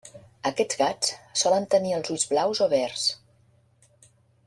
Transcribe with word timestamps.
Aquests 0.49 0.77
gats 0.79 1.11
solen 1.43 1.69
tenir 1.75 1.93
els 1.99 2.09
ulls 2.17 2.25
blaus 2.35 2.63
o 2.67 2.69
verds. 2.75 4.13